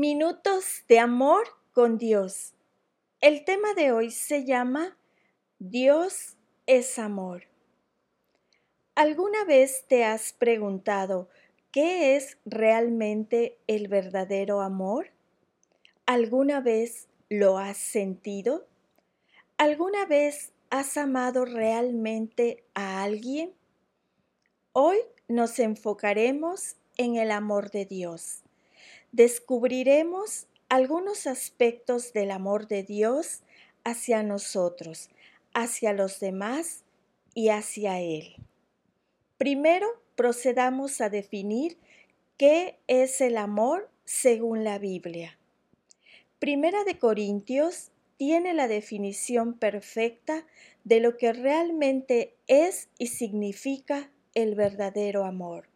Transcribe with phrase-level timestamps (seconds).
[0.00, 2.54] Minutos de amor con Dios.
[3.20, 4.96] El tema de hoy se llama
[5.58, 6.36] Dios
[6.66, 7.48] es amor.
[8.94, 11.28] ¿Alguna vez te has preguntado
[11.72, 15.10] qué es realmente el verdadero amor?
[16.06, 18.68] ¿Alguna vez lo has sentido?
[19.56, 23.52] ¿Alguna vez has amado realmente a alguien?
[24.72, 28.44] Hoy nos enfocaremos en el amor de Dios
[29.12, 33.42] descubriremos algunos aspectos del amor de Dios
[33.84, 35.08] hacia nosotros,
[35.54, 36.84] hacia los demás
[37.34, 38.36] y hacia Él.
[39.38, 41.78] Primero, procedamos a definir
[42.36, 45.38] qué es el amor según la Biblia.
[46.38, 50.44] Primera de Corintios tiene la definición perfecta
[50.84, 55.68] de lo que realmente es y significa el verdadero amor.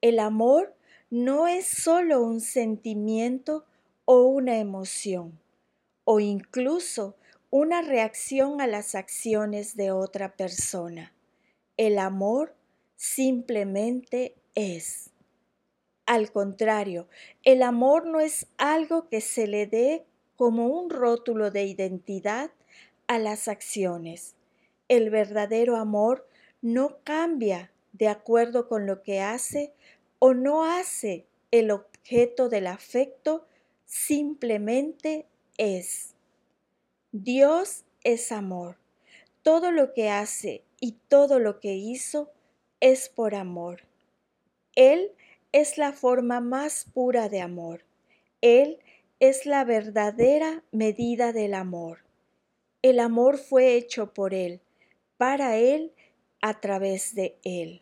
[0.00, 0.74] El amor
[1.12, 3.66] no es solo un sentimiento
[4.06, 5.38] o una emoción,
[6.04, 7.16] o incluso
[7.50, 11.12] una reacción a las acciones de otra persona.
[11.76, 12.54] El amor
[12.96, 15.10] simplemente es.
[16.06, 17.08] Al contrario,
[17.44, 22.52] el amor no es algo que se le dé como un rótulo de identidad
[23.06, 24.34] a las acciones.
[24.88, 26.26] El verdadero amor
[26.62, 29.74] no cambia de acuerdo con lo que hace
[30.24, 33.44] o no hace el objeto del afecto,
[33.86, 35.26] simplemente
[35.58, 36.14] es.
[37.10, 38.76] Dios es amor.
[39.42, 42.30] Todo lo que hace y todo lo que hizo
[42.78, 43.80] es por amor.
[44.76, 45.10] Él
[45.50, 47.82] es la forma más pura de amor.
[48.42, 48.78] Él
[49.18, 51.98] es la verdadera medida del amor.
[52.82, 54.60] El amor fue hecho por Él,
[55.16, 55.90] para Él,
[56.40, 57.81] a través de Él.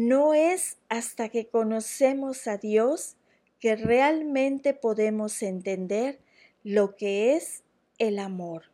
[0.00, 3.16] No es hasta que conocemos a Dios
[3.58, 6.20] que realmente podemos entender
[6.62, 7.64] lo que es
[7.98, 8.66] el amor.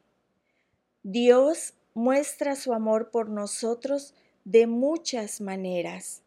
[1.02, 4.12] Dios muestra su amor por nosotros
[4.45, 6.23] de muchas maneras.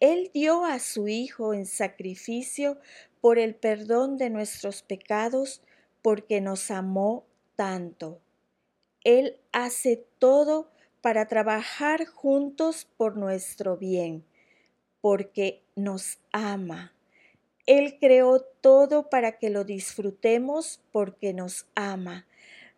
[0.00, 2.80] Él dio a su Hijo en sacrificio
[3.20, 5.62] por el perdón de nuestros pecados
[6.02, 7.24] porque nos amó
[7.54, 8.20] tanto.
[9.04, 10.73] Él hace todo
[11.04, 14.24] para trabajar juntos por nuestro bien,
[15.02, 16.94] porque nos ama.
[17.66, 22.26] Él creó todo para que lo disfrutemos porque nos ama.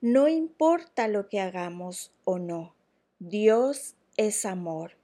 [0.01, 2.75] No importa lo que hagamos o no,
[3.21, 4.97] Dios es amor.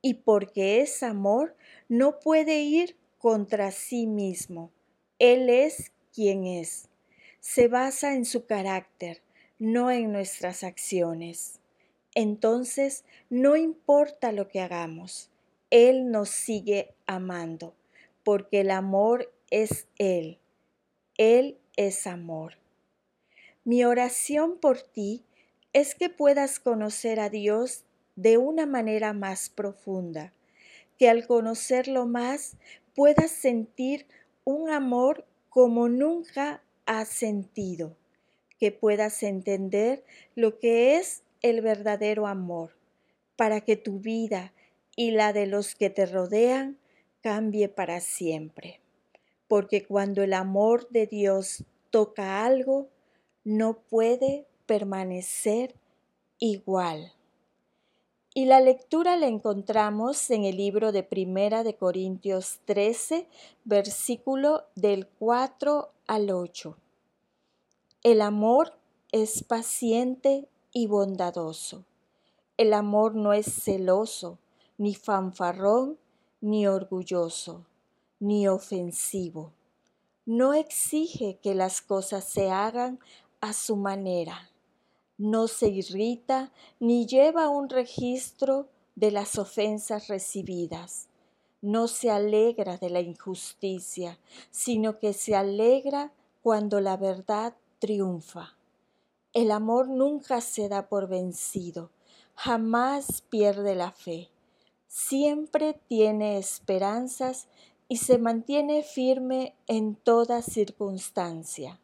[0.00, 1.56] Y porque es amor,
[1.88, 4.70] no puede ir contra sí mismo.
[5.18, 6.88] Él es quien es.
[7.40, 9.20] Se basa en su carácter,
[9.58, 11.58] no en nuestras acciones
[12.14, 15.30] entonces no importa lo que hagamos,
[15.70, 17.74] Él nos sigue amando,
[18.24, 20.38] porque el amor es Él.
[21.16, 22.54] Él es amor.
[23.64, 25.24] Mi oración por ti
[25.72, 27.84] es que puedas conocer a Dios
[28.16, 30.32] de una manera más profunda,
[30.98, 32.56] que al conocerlo más
[32.94, 34.06] puedas sentir
[34.44, 37.96] un amor como nunca has sentido,
[38.58, 42.72] que puedas entender lo que es el verdadero amor,
[43.36, 44.52] para que tu vida
[44.96, 46.78] y la de los que te rodean
[47.20, 48.80] cambie para siempre.
[49.48, 52.88] Porque cuando el amor de Dios toca algo,
[53.44, 55.74] no puede permanecer
[56.38, 57.12] igual.
[58.34, 63.26] Y la lectura la encontramos en el libro de Primera de Corintios 13,
[63.64, 66.76] versículo del 4 al 8.
[68.02, 68.72] El amor
[69.12, 71.84] es paciente y bondadoso.
[72.56, 74.38] El amor no es celoso,
[74.78, 75.98] ni fanfarrón,
[76.40, 77.64] ni orgulloso,
[78.20, 79.52] ni ofensivo.
[80.26, 82.98] No exige que las cosas se hagan
[83.40, 84.50] a su manera.
[85.18, 91.08] No se irrita ni lleva un registro de las ofensas recibidas.
[91.60, 94.18] No se alegra de la injusticia,
[94.50, 98.56] sino que se alegra cuando la verdad triunfa.
[99.34, 101.90] El amor nunca se da por vencido,
[102.34, 104.28] jamás pierde la fe,
[104.88, 107.48] siempre tiene esperanzas
[107.88, 111.80] y se mantiene firme en toda circunstancia.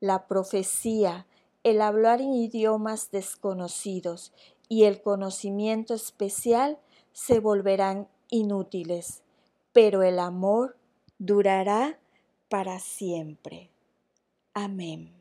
[0.00, 1.26] La profecía,
[1.64, 4.32] el hablar en idiomas desconocidos
[4.70, 6.78] y el conocimiento especial
[7.12, 9.22] se volverán inútiles,
[9.74, 10.78] pero el amor
[11.18, 11.98] durará
[12.48, 13.70] para siempre.
[14.54, 15.19] Amén.